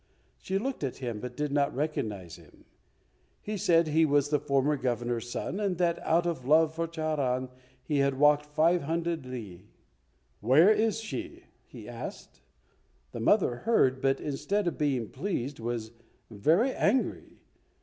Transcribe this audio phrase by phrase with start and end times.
[0.39, 2.65] She looked at him, but did not recognize him.
[3.39, 7.49] He said he was the former Governor's son and that out of love for Charan
[7.83, 9.67] he had walked five hundred lee.
[10.39, 12.41] "Where is she?" he asked.
[13.11, 15.91] The mother heard, but instead of being pleased was
[16.31, 17.37] very angry.